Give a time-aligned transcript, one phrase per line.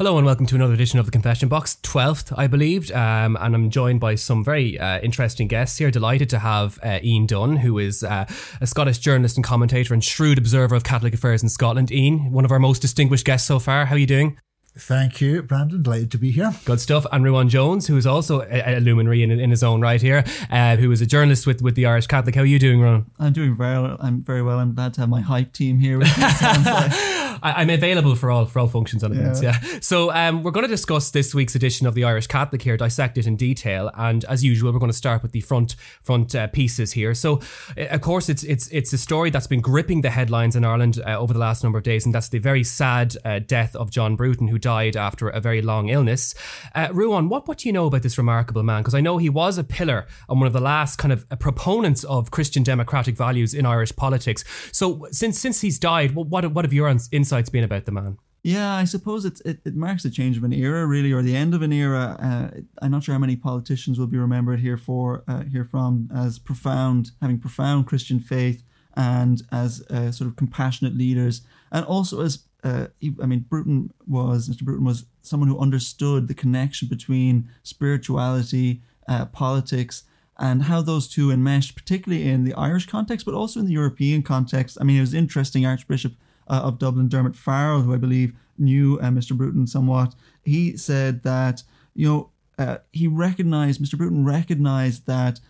[0.00, 2.90] Hello and welcome to another edition of the Confession Box, 12th, I believed.
[2.90, 5.90] Um, and I'm joined by some very uh, interesting guests here.
[5.90, 8.24] Delighted to have uh, Ian Dunn, who is uh,
[8.62, 11.92] a Scottish journalist and commentator and shrewd observer of Catholic affairs in Scotland.
[11.92, 13.84] Ian, one of our most distinguished guests so far.
[13.84, 14.38] How are you doing?
[14.78, 15.82] Thank you, Brandon.
[15.82, 16.54] Delighted to be here.
[16.64, 17.04] Good stuff.
[17.10, 20.24] And Ruadhan Jones, who is also a, a luminary in, in, his own right here,
[20.48, 22.36] uh, who is a journalist with, with the Irish Catholic.
[22.36, 23.10] How are you doing, Ron?
[23.18, 23.96] I'm doing very well.
[24.00, 24.60] I'm very well.
[24.60, 26.24] I'm glad to have my hype team here with me.
[27.42, 29.42] I, am available for all for all functions and events.
[29.42, 29.58] Yeah.
[29.62, 29.78] yeah.
[29.80, 33.18] So um, we're going to discuss this week's edition of the Irish Catholic here, dissect
[33.18, 36.46] it in detail, and as usual, we're going to start with the front front uh,
[36.48, 37.14] pieces here.
[37.14, 37.40] So,
[37.76, 41.00] uh, of course, it's it's it's a story that's been gripping the headlines in Ireland
[41.04, 43.90] uh, over the last number of days, and that's the very sad uh, death of
[43.90, 46.34] John Bruton, who died after a very long illness.
[46.74, 48.82] Uh, Ruadhan, what what do you know about this remarkable man?
[48.82, 51.36] Because I know he was a pillar and one of the last kind of uh,
[51.36, 54.44] proponents of Christian democratic values in Irish politics.
[54.72, 58.18] So, since since he's died, what what, have your insights been about the man?
[58.42, 61.52] Yeah, I suppose it, it marks the change of an era, really, or the end
[61.54, 62.16] of an era.
[62.18, 66.08] Uh, I'm not sure how many politicians will be remembered here for uh, here from
[66.14, 68.62] as profound, having profound Christian faith,
[68.96, 72.86] and as uh, sort of compassionate leaders, and also as uh,
[73.22, 74.62] I mean, Bruton was Mr.
[74.62, 80.04] Bruton was someone who understood the connection between spirituality, uh, politics,
[80.38, 84.22] and how those two enmeshed, particularly in the Irish context, but also in the European
[84.22, 84.78] context.
[84.80, 85.66] I mean, it was interesting.
[85.66, 86.14] Archbishop
[86.48, 89.36] uh, of Dublin, Dermot Farrell, who I believe knew uh, Mr.
[89.36, 90.14] Bruton somewhat,
[90.44, 91.62] he said that
[91.94, 93.96] you know uh, he recognized Mr.
[93.96, 95.40] Bruton recognized that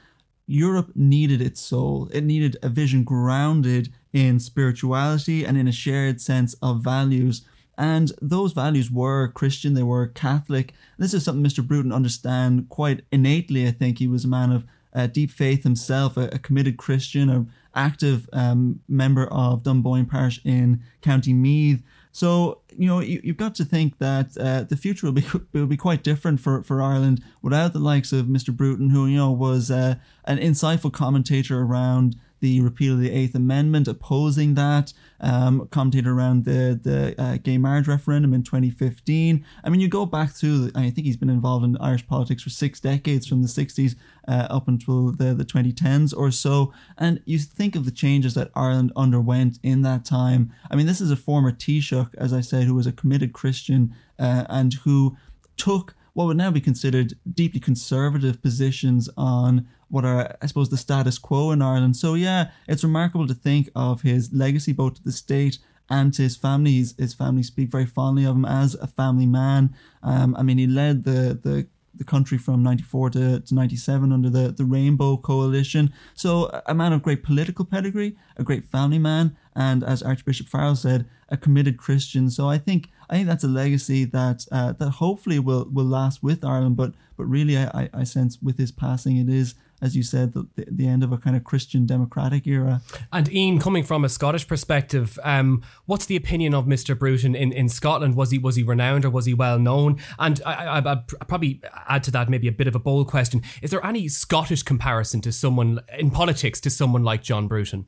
[0.50, 2.08] Europe needed its soul.
[2.12, 7.42] It needed a vision grounded in spirituality and in a shared sense of values.
[7.78, 10.74] And those values were Christian, they were Catholic.
[10.98, 11.66] This is something Mr.
[11.66, 13.66] Bruton understand quite innately.
[13.66, 17.30] I think he was a man of uh, deep faith himself, a, a committed Christian,
[17.30, 21.82] a active um, member of Dunboyne Parish in County Meath.
[22.12, 25.66] So you know you, have got to think that uh, the future will be will
[25.66, 28.54] be quite different for, for Ireland without the likes of Mr.
[28.54, 33.34] Bruton, who you know was uh, an insightful commentator around the repeal of the Eighth
[33.34, 35.68] Amendment, opposing that, um,
[36.06, 39.44] around the the uh, gay marriage referendum in 2015.
[39.62, 40.70] I mean, you go back through.
[40.74, 43.96] I think he's been involved in Irish politics for six decades, from the 60s
[44.26, 46.72] uh, up until the the 2010s or so.
[46.96, 50.52] And you think of the changes that Ireland underwent in that time.
[50.70, 53.94] I mean, this is a former Taoiseach, as I said, who was a committed Christian
[54.18, 55.16] uh, and who
[55.56, 60.76] took what would now be considered deeply conservative positions on what are, I suppose, the
[60.76, 61.96] status quo in Ireland.
[61.96, 66.22] So, yeah, it's remarkable to think of his legacy both to the state and to
[66.22, 66.74] his family.
[66.74, 69.74] His, his family speak very fondly of him as a family man.
[70.02, 74.30] Um, I mean, he led the, the the country from 94 to, to 97 under
[74.30, 75.92] the, the Rainbow Coalition.
[76.14, 80.76] So, a man of great political pedigree, a great family man, and as Archbishop Farrell
[80.76, 82.30] said, a committed Christian.
[82.30, 86.22] So, I think I think that's a legacy that uh, that hopefully will will last
[86.22, 86.76] with Ireland.
[86.76, 90.46] But but really, I, I sense with his passing, it is as you said, the,
[90.56, 92.82] the end of a kind of Christian democratic era.
[93.12, 96.98] And Ian, coming from a Scottish perspective, um, what's the opinion of Mr.
[96.98, 98.14] Bruton in, in Scotland?
[98.14, 99.98] Was he was he renowned or was he well known?
[100.18, 103.42] And I, I, I'd probably add to that maybe a bit of a bold question:
[103.62, 107.86] Is there any Scottish comparison to someone in politics to someone like John Bruton?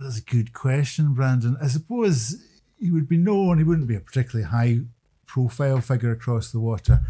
[0.00, 1.58] That's a good question, Brandon.
[1.60, 2.42] I suppose
[2.78, 3.58] he would be known.
[3.58, 4.80] He wouldn't be a particularly high
[5.26, 7.00] profile figure across the water.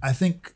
[0.00, 0.54] I think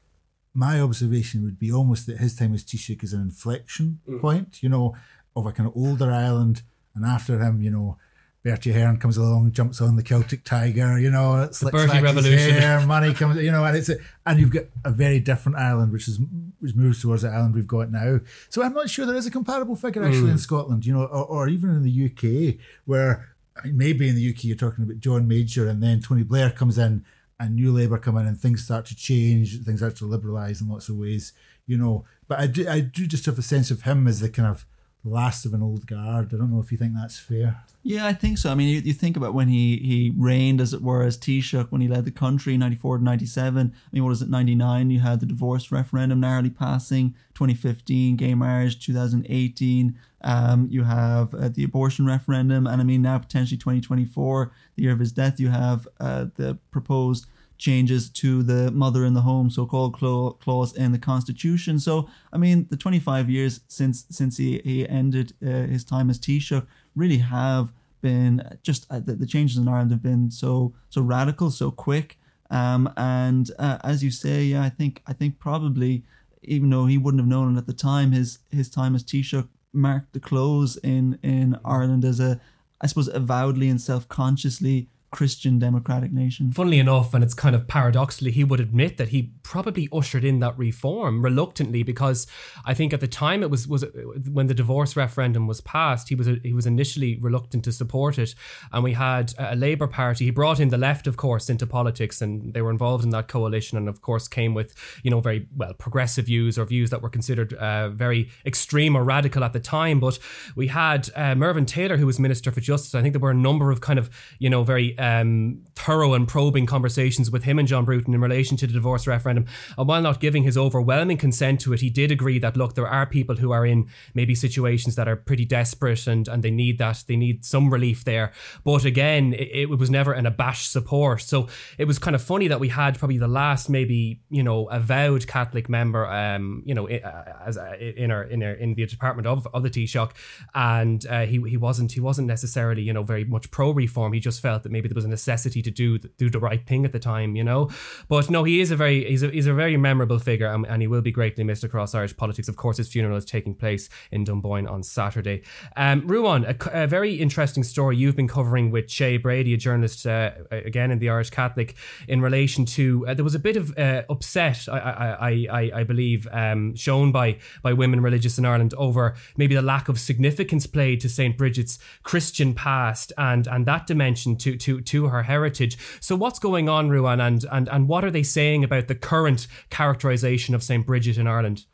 [0.55, 4.21] my observation would be almost that his time as Taoiseach is an inflection mm.
[4.21, 4.95] point, you know,
[5.35, 6.63] of a kind of older Ireland.
[6.95, 7.99] And after him, you know,
[8.43, 12.55] Bertie Ahern comes along, jumps on the Celtic Tiger, you know, it's like Bertie Revolution.
[12.55, 15.93] Hair, money comes, you know, and it's a, and you've got a very different Ireland,
[15.93, 16.19] which is
[16.59, 18.19] which moves towards the Ireland we've got now.
[18.49, 20.33] So I'm not sure there is a comparable figure actually mm.
[20.33, 24.17] in Scotland, you know, or, or even in the UK, where I mean, maybe in
[24.17, 27.05] the UK you're talking about John Major, and then Tony Blair comes in
[27.39, 30.69] and New Labour come in and things start to change, things start to liberalise in
[30.69, 31.33] lots of ways,
[31.67, 32.05] you know.
[32.27, 34.67] But I do, I do just have a sense of him as the kind of
[35.05, 36.33] last of an old guard.
[36.33, 37.65] I don't know if you think that's fair.
[37.83, 38.51] Yeah, I think so.
[38.51, 41.71] I mean, you, you think about when he he reigned, as it were, as Taoiseach,
[41.71, 43.73] when he led the country, 94 to 97.
[43.75, 44.91] I mean, what is it, 99?
[44.91, 49.99] You had the divorce referendum narrowly passing, 2015, gay marriage, 2018.
[50.25, 54.93] Um, you have uh, the abortion referendum, and I mean, now potentially 2024, the year
[54.93, 57.27] of his death, you have uh, the proposed
[57.63, 61.79] changes to the mother in the home so-called clause in the constitution.
[61.79, 66.19] So i mean the 25 years since since he, he ended uh, his time as
[66.19, 66.67] taoiseach
[66.97, 71.51] really have been just uh, the, the, changes in ireland have been so so radical
[71.51, 72.19] so quick.
[72.51, 76.03] Um, and uh, as you say yeah i think i think probably
[76.43, 79.49] even though he wouldn't have known it at the time his his time as taoiseach
[79.73, 82.41] marked the close in in ireland as a
[82.83, 86.51] i suppose avowedly and self-consciously Christian democratic nation.
[86.51, 90.41] Funnily enough, and it's kind of paradoxically, he would admit that he probably ushered in
[90.41, 92.27] that reform reluctantly because
[92.65, 93.85] I think at the time it was was
[94.33, 98.35] when the divorce referendum was passed, he was he was initially reluctant to support it,
[98.73, 100.25] and we had a Labour Party.
[100.25, 103.29] He brought in the left, of course, into politics, and they were involved in that
[103.29, 107.03] coalition, and of course came with you know very well progressive views or views that
[107.03, 110.01] were considered uh, very extreme or radical at the time.
[110.01, 110.19] But
[110.57, 112.95] we had uh, Mervyn Taylor, who was Minister for Justice.
[112.95, 114.09] I think there were a number of kind of
[114.39, 118.57] you know very um, thorough and probing conversations with him and John Bruton in relation
[118.57, 119.42] to the divorce referendum.
[119.79, 122.89] And while not giving his overwhelming consent to it, he did agree that look, there
[122.89, 126.79] are people who are in maybe situations that are pretty desperate and and they need
[126.79, 128.33] that they need some relief there.
[128.65, 131.23] But again, it, it was never an abashed support.
[131.23, 131.49] So
[131.79, 135.27] it was kind of funny that we had probably the last maybe you know avowed
[135.27, 139.63] Catholic member, um, you know, as in our in our in the department of of
[139.63, 140.13] the Taoiseach,
[140.55, 144.13] and uh, he he wasn't he wasn't necessarily you know very much pro reform.
[144.13, 146.85] He just felt that maybe there was a necessity to do do the right thing
[146.85, 147.71] at the time, you know.
[148.09, 150.83] But no, he is a very he's a he's a very memorable figure, and, and
[150.83, 152.49] he will be greatly missed across Irish politics.
[152.49, 155.43] Of course, his funeral is taking place in Dunboyne on Saturday.
[155.77, 160.07] Um, Ruadhán, a, a, very interesting story you've been covering with Shay Brady, a journalist
[160.07, 161.75] uh, again in the Irish Catholic,
[162.09, 165.83] in relation to uh, there was a bit of uh, upset, I I, I, I
[165.85, 170.67] believe, um, shown by by women religious in Ireland over maybe the lack of significance
[170.67, 175.79] played to St Bridget's Christian past and and that dimension to to to her heritage.
[176.01, 179.47] So what's going on, Ruadhán, and and and what are they saying about the current
[179.69, 181.67] characterization of St Bridget in Ireland?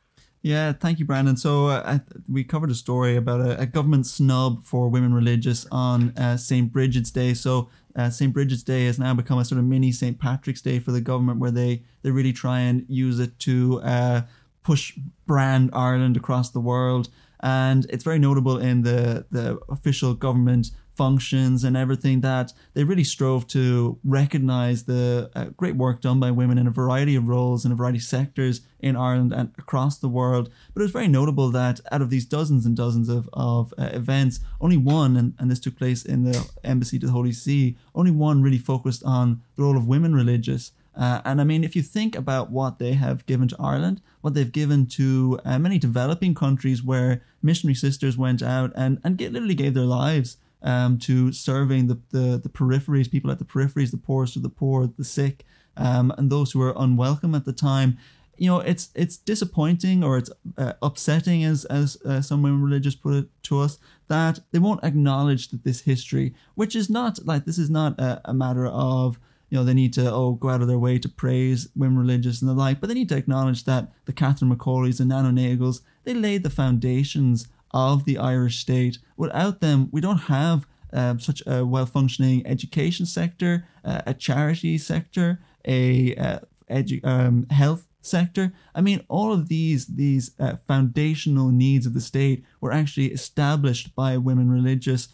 [0.42, 1.36] Yeah, thank you, Brandon.
[1.36, 1.98] So uh,
[2.28, 6.72] we covered a story about a, a, government snub for women religious on uh, St.
[6.72, 7.34] Bridget's Day.
[7.34, 8.32] So uh, St.
[8.32, 10.18] Bridget's Day has now become a sort of mini St.
[10.18, 14.22] Patrick's Day for the government, where they they really try and use it to uh,
[14.64, 17.08] push brand Ireland across the world.
[17.40, 23.04] And it's very notable in the the official government functions and everything that they really
[23.04, 27.64] strove to recognize the uh, great work done by women in a variety of roles
[27.64, 30.50] in a variety of sectors in Ireland and across the world.
[30.72, 33.90] But it was very notable that out of these dozens and dozens of, of uh,
[33.92, 37.76] events, only one, and, and this took place in the Embassy to the Holy See,
[37.94, 40.72] only one really focused on the role of women religious.
[40.98, 44.34] Uh, and I mean, if you think about what they have given to Ireland, what
[44.34, 49.32] they've given to uh, many developing countries where missionary sisters went out and, and get,
[49.32, 53.90] literally gave their lives um, to serving the, the, the peripheries, people at the peripheries,
[53.90, 55.44] the poorest of the poor, the sick,
[55.76, 57.98] um, and those who are unwelcome at the time.
[58.36, 62.94] You know, it's it's disappointing or it's uh, upsetting, as as uh, some women religious
[62.94, 67.46] put it to us, that they won't acknowledge that this history, which is not like
[67.46, 69.18] this is not a, a matter of
[69.50, 72.40] you know they need to oh go out of their way to praise women religious
[72.40, 75.80] and the like, but they need to acknowledge that the Catherine McAuleys and Nano Nagels
[76.04, 78.98] they laid the foundations of the Irish state.
[79.16, 84.78] Without them, we don't have um, such a well functioning education sector, uh, a charity
[84.78, 86.38] sector, a uh,
[86.70, 88.52] edu- um, health sector.
[88.74, 93.94] I mean, all of these these uh, foundational needs of the state were actually established
[93.94, 95.08] by women religious,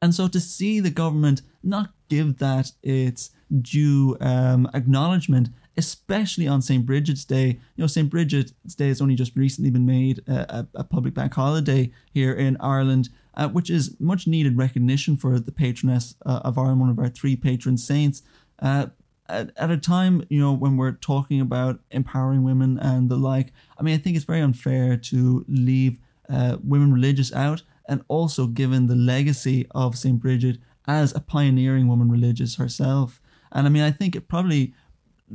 [0.00, 3.30] and so to see the government not give that its
[3.62, 5.48] due um, acknowledgement
[5.78, 6.84] especially on St.
[6.84, 7.46] Bridget's Day.
[7.76, 8.10] You know, St.
[8.10, 12.32] Bridget's Day has only just recently been made a, a, a public bank holiday here
[12.32, 16.90] in Ireland, uh, which is much needed recognition for the patroness uh, of Ireland, one
[16.90, 18.22] of our three patron saints.
[18.58, 18.88] Uh,
[19.28, 23.52] at, at a time, you know, when we're talking about empowering women and the like,
[23.78, 28.46] I mean, I think it's very unfair to leave uh, women religious out, and also
[28.46, 30.20] given the legacy of St.
[30.20, 33.20] Bridget as a pioneering woman religious herself.
[33.52, 34.74] And I mean, I think it probably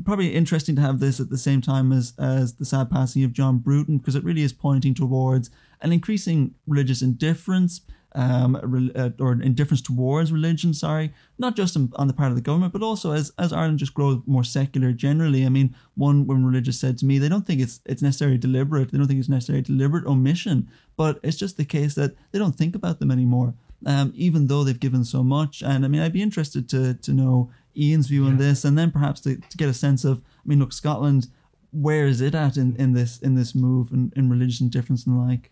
[0.06, 3.34] probably interesting to have this at the same time as as the sad passing of
[3.34, 5.50] John Bruton because it really is pointing towards
[5.82, 7.82] an increasing religious indifference
[8.16, 10.74] um, uh, or indifference towards religion.
[10.74, 13.94] Sorry, not just on the part of the government, but also as as Ireland just
[13.94, 15.46] grows more secular generally.
[15.46, 18.92] I mean, one when religious said to me, they don't think it's it's necessarily deliberate.
[18.92, 22.56] They don't think it's necessarily deliberate omission, but it's just the case that they don't
[22.56, 23.54] think about them anymore.
[23.86, 27.14] Um, even though they've given so much, and I mean, I'd be interested to to
[27.14, 28.30] know Ian's view yeah.
[28.30, 31.28] on this, and then perhaps to, to get a sense of, I mean, look, Scotland,
[31.72, 35.06] where is it at in, in this in this move and in, in religious difference
[35.06, 35.52] and the like?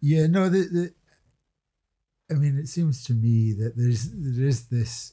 [0.00, 0.94] Yeah, no, the, the
[2.30, 5.12] I mean, it seems to me that there's there is this,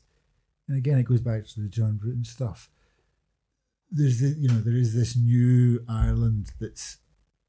[0.67, 2.69] and again, it goes back to the John Bruton stuff.
[3.91, 6.97] There's the you know there is this new Ireland that's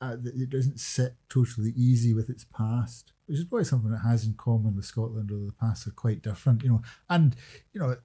[0.05, 4.25] uh, it doesn't sit totally easy with its past, which is probably something it has
[4.25, 6.83] in common with Scotland, although the past are quite different, you know.
[7.09, 7.35] And
[7.73, 7.97] you know,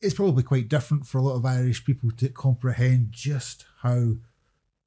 [0.00, 4.14] it's probably quite different for a lot of Irish people to comprehend just how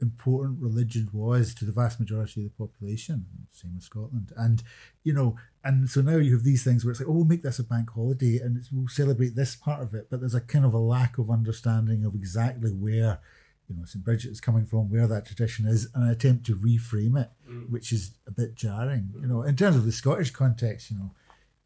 [0.01, 3.25] important religion was to the vast majority of the population.
[3.51, 4.61] Same with Scotland, and
[5.03, 7.43] you know, and so now you have these things where it's like, oh, we'll make
[7.43, 10.65] this a bank holiday and we'll celebrate this part of it, but there's a kind
[10.65, 13.19] of a lack of understanding of exactly where.
[13.69, 14.03] You know, St.
[14.03, 17.69] Bridget is coming from, where that tradition is, and an attempt to reframe it, Mm.
[17.69, 19.13] which is a bit jarring.
[19.21, 21.11] You know, in terms of the Scottish context, you know,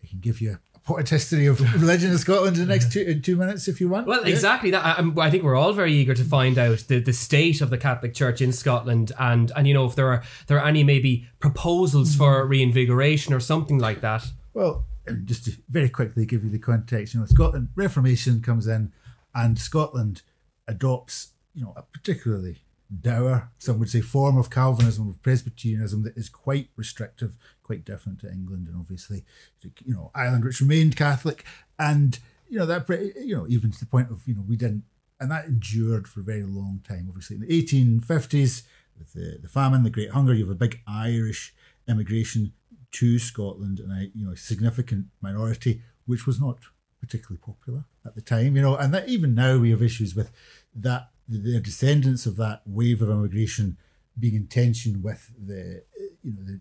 [0.03, 2.99] I can give you a potted history of religion in Scotland in the next two
[3.01, 4.05] in two minutes if you want.
[4.05, 4.33] Well, Yeah.
[4.33, 4.83] exactly that.
[4.83, 7.77] I, I'm- think we're all very eager to find out the, the state of the
[7.77, 11.25] Catholic Church in Scotland, and and you know if there are there are any maybe
[11.39, 14.25] proposals for reinvigoration or something like that.
[14.53, 14.85] Well,
[15.23, 18.91] just to very quickly give you the context, you know, Scotland Reformation comes in,
[19.33, 20.21] and Scotland
[20.67, 22.61] adopts, you know, a particularly
[23.01, 28.19] dour, some would say, form of Calvinism, of Presbyterianism that is quite restrictive, quite different
[28.21, 29.23] to England, and obviously,
[29.61, 31.43] you know, Ireland, which remained Catholic,
[31.79, 32.19] and
[32.49, 32.87] you know that,
[33.23, 34.83] you know, even to the point of, you know, we didn't,
[35.19, 37.05] and that endured for a very long time.
[37.07, 38.63] Obviously, in the 1850s,
[38.97, 41.53] with the, the famine, the Great Hunger, you have a big Irish
[41.87, 42.53] immigration
[42.91, 46.59] to Scotland and a you know significant minority, which was not
[47.01, 48.55] particularly popular at the time.
[48.55, 50.31] You know, and that even now we have issues with
[50.75, 53.77] that the descendants of that wave of immigration
[54.17, 55.83] being in tension with the
[56.21, 56.59] you know the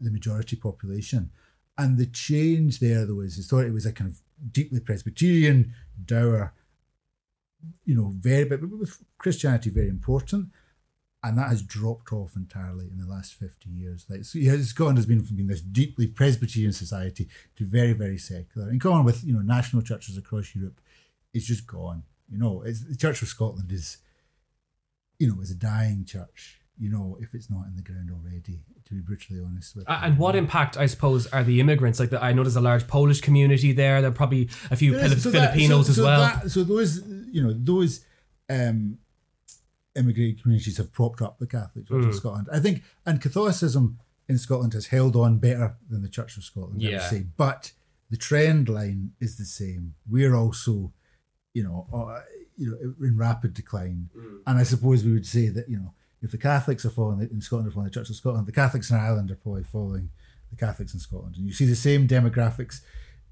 [0.00, 1.30] the majority population.
[1.76, 4.20] And the change there, though, is historically it was a kind of
[4.52, 5.72] deeply Presbyterian,
[6.04, 6.52] dour,
[7.84, 10.48] you know, very, but with Christianity very important
[11.22, 14.06] and that has dropped off entirely in the last 50 years.
[14.08, 18.18] Like so, yeah, Scotland has been from being this deeply Presbyterian society to very, very
[18.18, 18.68] secular.
[18.68, 20.80] And going with you know national churches across Europe,
[21.34, 22.04] it's just gone.
[22.30, 23.98] You know, it's, the Church of Scotland is,
[25.18, 26.60] you know, is a dying church.
[26.78, 29.84] You know, if it's not in the ground already, to be brutally honest with.
[29.88, 32.00] And what impact, I suppose, are the immigrants?
[32.00, 34.00] Like, the, I know there's a large Polish community there.
[34.00, 36.20] There are probably a few Fili- so that- Filipinos so- as so well.
[36.20, 38.00] that- so those, you know, those
[38.48, 38.98] um,
[39.94, 42.08] immigrant communities have propped up the Catholic Church Mm.
[42.08, 42.48] of Scotland.
[42.52, 46.80] I think, and Catholicism in Scotland has held on better than the Church of Scotland.
[46.80, 47.10] I would Yeah.
[47.10, 47.72] say, but
[48.08, 49.94] the trend line is the same.
[50.08, 50.92] We're also,
[51.52, 52.20] you know, uh,
[52.56, 54.08] you know, in rapid decline.
[54.16, 54.40] Mm.
[54.46, 57.40] And I suppose we would say that you know, if the Catholics are following in
[57.40, 60.10] Scotland are following the Church of Scotland, the Catholics in Ireland are probably following
[60.50, 62.80] the Catholics in Scotland, and you see the same demographics,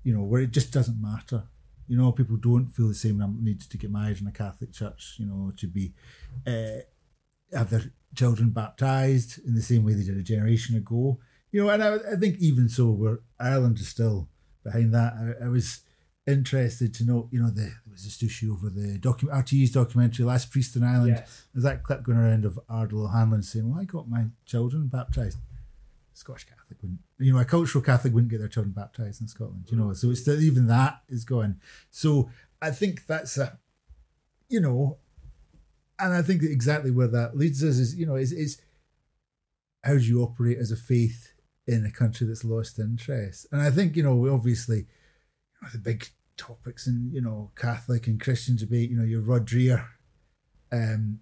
[0.02, 1.44] you know, where it just doesn't matter.
[1.86, 5.16] You know, people don't feel the same need to get married in a Catholic church.
[5.18, 5.94] You know, to be
[6.46, 6.82] uh,
[7.52, 11.18] have their children baptized in the same way they did a generation ago.
[11.50, 14.28] You know, and I, I think even so, where Ireland is still
[14.64, 15.14] behind that.
[15.14, 15.80] I, I was
[16.28, 20.24] interested to know, you know, the, there was this issue over the docu- RTE's documentary
[20.24, 21.16] Last Priest in Ireland.
[21.16, 21.46] Yes.
[21.52, 25.38] There's that clip going around of Ardal O'Hanlon saying, "Well, I got my children baptized."
[26.12, 29.68] Scottish Catholic wouldn't, you know, a cultural Catholic wouldn't get their children baptized in Scotland,
[29.70, 29.92] you know.
[29.92, 31.60] So it's still, even that is going.
[31.90, 32.28] So
[32.60, 33.58] I think that's a,
[34.48, 34.98] you know,
[35.98, 38.60] and I think that exactly where that leads us is, you know, is is
[39.84, 41.32] how do you operate as a faith
[41.66, 43.46] in a country that's lost interest?
[43.52, 44.86] And I think, you know, obviously, you
[45.62, 49.46] know, the big topics in, you know, Catholic and Christian debate, you know, your Rod
[49.46, 49.86] Dreher,
[50.72, 51.20] um,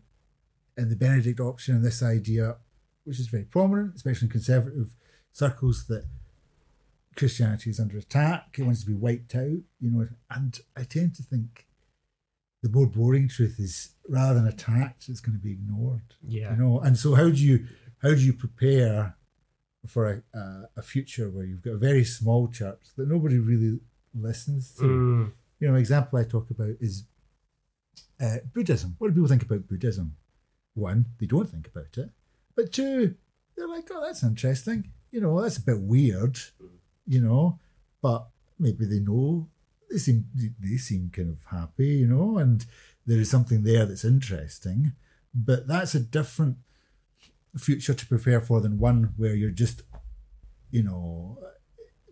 [0.76, 2.56] and the Benedict option and this idea,
[3.04, 4.90] which is very prominent, especially in conservative
[5.32, 6.04] circles, that
[7.16, 8.56] Christianity is under attack.
[8.58, 10.06] It wants to be wiped out, you know.
[10.30, 11.66] And I tend to think
[12.62, 16.14] the more boring truth is rather than attacked, it's going to be ignored.
[16.26, 16.52] Yeah.
[16.52, 17.66] You know, and so how do you
[18.02, 19.16] how do you prepare
[19.86, 23.78] for a, a, a future where you've got a very small church that nobody really
[24.20, 24.82] listens to?
[24.82, 25.32] Mm.
[25.60, 27.04] You know, an example I talk about is
[28.20, 28.96] uh, Buddhism.
[28.98, 30.16] What do people think about Buddhism?
[30.74, 32.10] One, they don't think about it.
[32.54, 33.14] But two,
[33.56, 34.92] they're like, oh, that's interesting.
[35.10, 36.38] You know, that's a bit weird,
[37.06, 37.58] you know,
[38.02, 39.48] but maybe they know.
[39.90, 42.66] They seem they seem kind of happy, you know, and
[43.06, 44.92] there is something there that's interesting.
[45.34, 46.56] But that's a different
[47.56, 49.82] future to prepare for than one where you're just,
[50.70, 51.38] you know,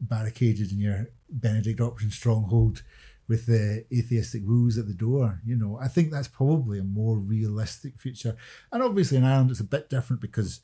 [0.08, 2.82] barricaded in your Benedict option stronghold
[3.26, 5.40] with the atheistic rules at the door.
[5.44, 8.36] You know, I think that's probably a more realistic future.
[8.70, 10.60] And obviously in Ireland it's a bit different because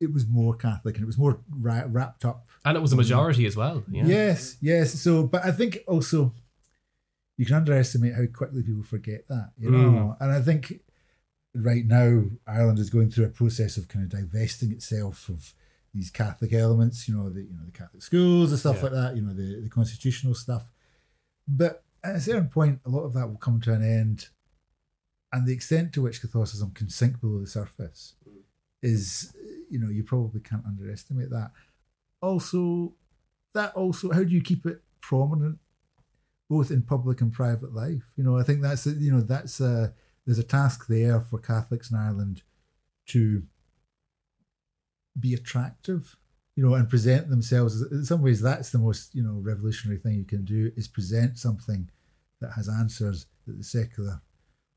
[0.00, 2.46] it was more Catholic and it was more ra- wrapped up.
[2.64, 3.84] And it was a majority as well.
[3.90, 4.04] Yeah.
[4.06, 4.94] Yes, yes.
[4.94, 6.32] So, but I think also
[7.36, 9.50] you can underestimate how quickly people forget that.
[9.58, 10.16] You know, mm.
[10.20, 10.80] and I think
[11.54, 15.54] right now Ireland is going through a process of kind of divesting itself of
[15.94, 17.08] these Catholic elements.
[17.08, 18.82] You know, the you know the Catholic schools and stuff Yeah.
[18.84, 19.16] like that.
[19.16, 20.70] You know, the the constitutional stuff.
[21.46, 24.28] But at a certain point, a lot of that will come to an end,
[25.32, 28.14] and the extent to which Catholicism can sink below the surface
[28.82, 29.32] is,
[29.70, 31.50] you know, you probably can't underestimate that.
[32.20, 32.94] Also,
[33.54, 35.58] that also, how do you keep it prominent,
[36.48, 38.02] both in public and private life?
[38.16, 39.94] You know, I think that's a- you know that's a
[40.26, 42.42] there's a task there for Catholics in Ireland
[43.06, 43.42] to
[45.18, 46.16] be attractive,
[46.56, 47.82] you know, and present themselves.
[47.90, 51.38] In some ways, that's the most you know revolutionary thing you can do is present
[51.38, 51.90] something
[52.40, 54.20] that has answers that the secular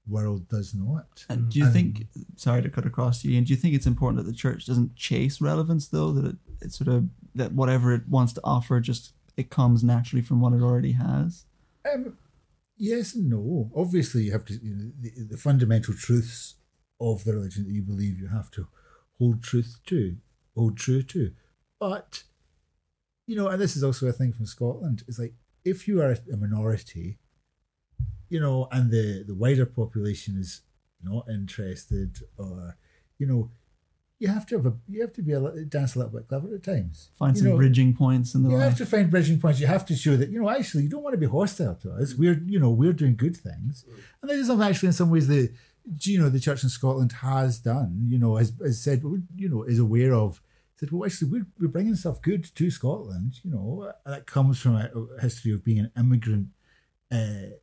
[0.08, 1.26] world does not.
[1.30, 2.08] And do you And- think?
[2.36, 3.38] Sorry to cut across you.
[3.38, 6.12] And do you think it's important that the church doesn't chase relevance, though?
[6.12, 10.22] That it, it sort of that whatever it wants to offer, just it comes naturally
[10.24, 11.46] from what it already has.
[11.92, 12.18] Um,
[12.78, 13.72] yes and no.
[13.76, 14.54] Obviously, you have to.
[14.56, 16.56] You know, the, the fundamental truths
[17.00, 18.68] of the religion that you believe you have to
[19.18, 20.18] hold truth to,
[20.56, 21.32] hold true to.
[21.80, 22.24] But
[23.28, 25.04] you know, and this is also a thing from Scotland.
[25.08, 27.20] It's like if you are a minority,
[28.30, 30.62] you know, and the the wider population is
[31.04, 32.78] not interested, or
[33.18, 33.52] you know,
[34.20, 36.54] you have to have a you have to be a dance a little bit clever
[36.54, 37.10] at times.
[37.18, 38.70] Find You some know, bridging points in the you life.
[38.70, 39.60] have to find bridging points.
[39.60, 41.92] You have to show that you know actually you don't want to be hostile to
[41.94, 42.16] us.
[42.16, 43.98] We're you know we're doing good things, mm.
[44.22, 45.52] and this is something actually in some ways the
[46.00, 48.06] you know the church in Scotland has done.
[48.08, 49.02] You know has, has said
[49.36, 50.42] you know is aware of.
[50.78, 53.40] Said well actually we're, we're bringing stuff good to Scotland.
[53.44, 54.90] You know that comes from a,
[55.22, 56.48] history of being an immigrant.
[57.12, 57.58] Uh,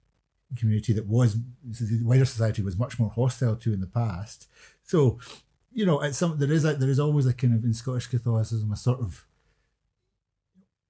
[0.56, 4.48] community that was the wider society was much more hostile to in the past
[4.82, 5.18] so
[5.72, 8.06] you know it's some there is a, there is always a kind of in Scottish
[8.06, 9.26] Catholicism a sort of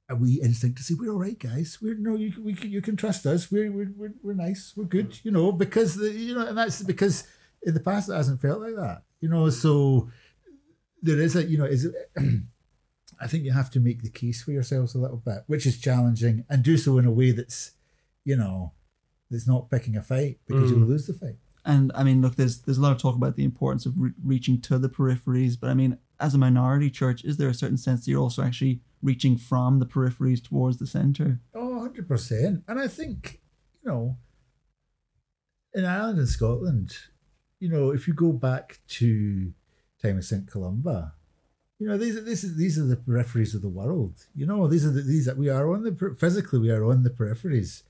[0.09, 1.79] a wee instinct to say we're all right, guys.
[1.83, 3.51] We're no, you we you can trust us.
[3.51, 4.73] We're we're we're, we're nice.
[4.77, 5.19] We're good.
[5.23, 7.25] You know because the, you know, and that's because
[7.63, 9.03] in the past it hasn't felt like that.
[9.21, 10.11] You know, so
[11.03, 11.89] there is a you know is.
[13.21, 15.81] I think you have to make the case for yourselves a little bit, which is
[15.81, 17.73] challenging, and do so in a way that's,
[18.25, 18.75] you know,
[19.29, 20.89] that's not picking a fight because you'll mm.
[20.89, 21.37] lose the fight.
[21.65, 24.13] And I mean, look, there's there's a lot of talk about the importance of re-
[24.25, 27.77] reaching to the peripheries, but I mean, as a minority church, is there a certain
[27.77, 31.41] sense that you're also actually reaching from the peripheries towards the center?
[31.55, 32.63] Oh, 100%.
[32.67, 33.41] And I think,
[33.83, 34.17] you know,
[35.75, 36.97] in Ireland and Scotland,
[37.61, 39.53] you know, if you go back to
[40.03, 40.47] time of St.
[40.51, 41.15] Columba,
[41.79, 44.27] you know, these are this is these are the peripheries of the world.
[44.35, 47.05] You know, these are the, these that we are on the physically we are on
[47.05, 47.83] the peripheries,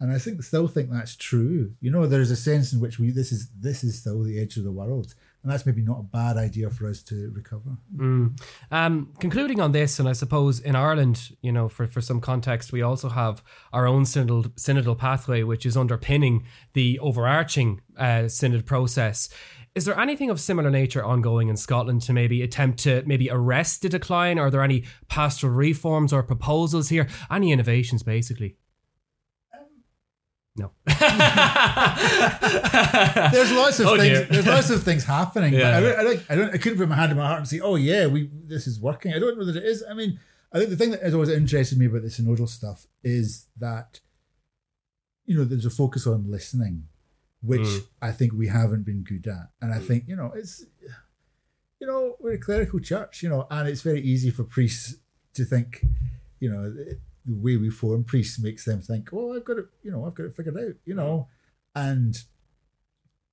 [0.00, 1.72] and I think still think that's true.
[1.80, 4.40] You know, there is a sense in which we this is this is still the
[4.40, 7.76] edge of the world, and that's maybe not a bad idea for us to recover.
[8.70, 12.72] Um, concluding on this, and I suppose in Ireland, you know, for, for some context,
[12.72, 13.42] we also have
[13.74, 19.28] our own synodal, synodal pathway, which is underpinning the overarching uh, synod process.
[19.74, 23.82] Is there anything of similar nature ongoing in Scotland to maybe attempt to maybe arrest
[23.82, 24.38] the decline?
[24.38, 27.06] Are there any pastoral reforms or proposals here?
[27.30, 28.56] Any innovations, basically?
[30.60, 30.70] No.
[33.32, 34.18] there's lots of Oh, things.
[34.18, 34.24] dear.
[34.30, 35.54] There's lots of things happening.
[35.54, 35.60] Yeah.
[35.60, 36.22] but I, don't- I don't.
[36.30, 36.54] I don't.
[36.54, 38.80] I couldn't put my hand in my heart and say, "Oh yeah, we this is
[38.80, 39.82] working." I don't know that it is.
[39.88, 40.18] I mean,
[40.52, 44.00] I think the thing that has always interested me about the synodal stuff is that
[45.26, 46.84] you know there's a focus on listening,
[47.42, 47.86] which Mm.
[48.02, 50.64] I think we haven't been good at, and I think you know it's
[51.80, 54.96] you know we're a clerical church, you know, and it's very easy for priests
[55.34, 55.84] to think,
[56.40, 56.70] you know.
[56.70, 60.06] The, the way we form priests makes them think, "Oh, I've got it, you know,
[60.06, 61.28] I've got it figured out," you know,
[61.74, 62.16] and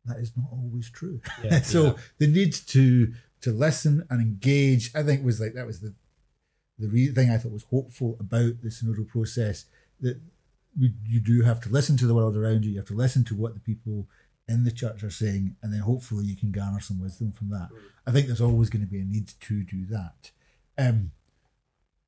[0.06, 1.22] that is not always true.
[1.44, 1.94] Yeah, so yeah.
[2.20, 5.94] the need to to listen and engage, I think, was like that was the
[6.80, 9.66] the re- thing I thought was hopeful about the synodal process
[10.00, 10.20] that
[10.80, 12.72] we, you do have to listen to the world around you.
[12.72, 14.08] You have to listen to what the people
[14.48, 17.70] in the church are saying, and then hopefully you can garner some wisdom from that.
[18.06, 20.32] I think there's always going to be a need to do that.
[20.78, 21.12] Um,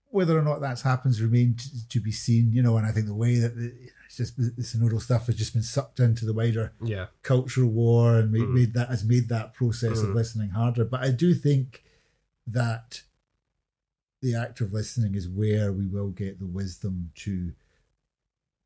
[0.10, 2.78] whether or not that happens remains to, to be seen, you know.
[2.78, 3.74] And I think the way that the,
[4.06, 7.08] it's just the synodal stuff has just been sucked into the wider yeah.
[7.22, 10.15] cultural war and made, made that has made that process of Mm.
[10.15, 10.84] listening harder.
[10.84, 11.84] But I do think
[12.48, 13.04] that
[14.22, 17.54] the act of listening is where we will get the wisdom to,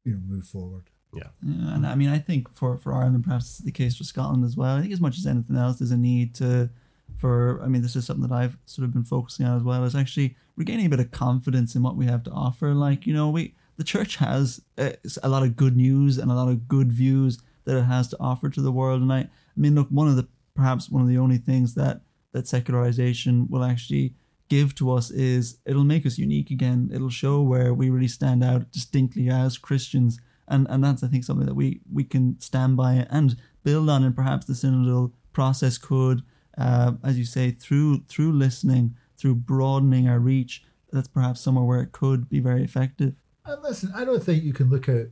[0.05, 0.83] you know, move forward.
[1.13, 4.43] Yeah, and I mean, I think for for Ireland, perhaps this the case for Scotland
[4.43, 4.75] as well.
[4.77, 6.71] I think as much as anything else, there's a need to,
[7.17, 9.83] for I mean, this is something that I've sort of been focusing on as well.
[9.83, 12.73] Is actually regaining a bit of confidence in what we have to offer.
[12.73, 16.35] Like you know, we the church has uh, a lot of good news and a
[16.35, 19.01] lot of good views that it has to offer to the world.
[19.01, 22.01] And I, I mean, look, one of the perhaps one of the only things that
[22.33, 24.15] that secularization will actually
[24.49, 26.89] give to us is it'll make us unique again.
[26.93, 31.23] It'll show where we really stand out distinctly as Christians and and that's I think
[31.23, 35.77] something that we we can stand by and build on, and perhaps the synodal process
[35.77, 36.21] could,
[36.57, 41.81] uh, as you say, through through listening, through broadening our reach, that's perhaps somewhere where
[41.81, 43.15] it could be very effective.
[43.45, 45.07] And listen, I don't think you can look out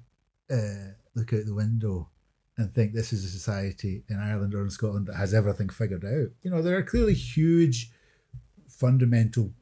[0.51, 2.09] uh, look out the window
[2.57, 6.05] and think this is a society in Ireland or in Scotland that has everything figured
[6.05, 6.29] out.
[6.43, 7.91] You know, there are clearly huge
[8.67, 9.53] fundamental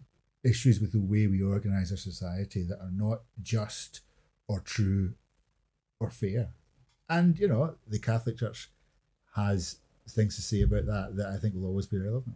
[0.44, 4.02] issues with the way we organise our society that are not just
[4.48, 5.14] or true
[6.00, 6.50] or fair.
[7.08, 8.72] And, you know, the Catholic Church
[9.36, 9.78] has
[10.12, 12.36] things to say about that that I think will always be relevant.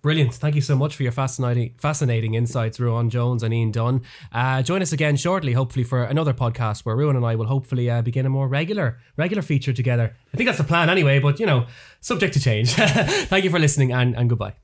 [0.00, 0.34] Brilliant.
[0.34, 4.02] Thank you so much for your fascinating fascinating insights, Ruadhan Jones and Ian Dunn.
[4.30, 7.90] Uh, join us again shortly, hopefully, for another podcast where Ruadhan and I will hopefully
[7.90, 10.14] uh, begin a more regular regular feature together.
[10.32, 11.66] I think that's the plan anyway, but you know,
[12.00, 12.72] subject to change.
[12.74, 14.54] Thank you for listening and, and goodbye.